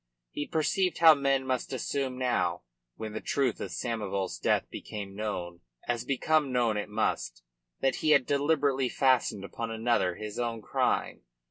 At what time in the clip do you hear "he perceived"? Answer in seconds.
0.31-0.97